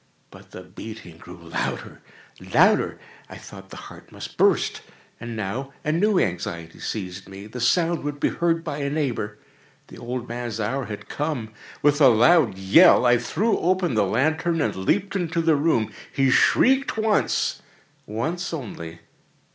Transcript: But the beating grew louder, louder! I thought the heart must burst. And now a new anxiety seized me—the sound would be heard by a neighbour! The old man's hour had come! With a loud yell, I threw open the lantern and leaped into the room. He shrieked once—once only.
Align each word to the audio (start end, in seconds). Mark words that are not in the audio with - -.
But 0.31 0.49
the 0.49 0.63
beating 0.63 1.19
grew 1.19 1.37
louder, 1.37 2.01
louder! 2.51 2.97
I 3.29 3.37
thought 3.37 3.69
the 3.69 3.77
heart 3.77 4.11
must 4.11 4.35
burst. 4.35 4.81
And 5.19 5.35
now 5.35 5.73
a 5.85 5.91
new 5.91 6.17
anxiety 6.17 6.79
seized 6.79 7.29
me—the 7.29 7.61
sound 7.61 8.01
would 8.03 8.19
be 8.19 8.29
heard 8.29 8.63
by 8.63 8.79
a 8.79 8.89
neighbour! 8.89 9.37
The 9.89 9.99
old 9.99 10.27
man's 10.27 10.59
hour 10.59 10.85
had 10.85 11.07
come! 11.07 11.53
With 11.83 12.01
a 12.01 12.07
loud 12.09 12.57
yell, 12.57 13.05
I 13.05 13.19
threw 13.19 13.59
open 13.59 13.93
the 13.93 14.03
lantern 14.07 14.59
and 14.59 14.75
leaped 14.75 15.15
into 15.15 15.39
the 15.39 15.55
room. 15.55 15.91
He 16.11 16.31
shrieked 16.31 16.97
once—once 16.97 18.51
only. 18.55 19.01